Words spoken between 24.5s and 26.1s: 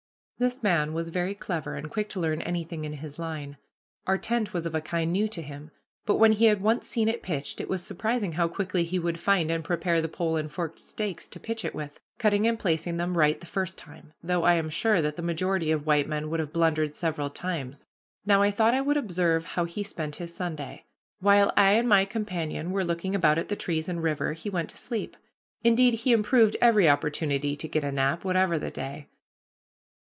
to sleep. Indeed,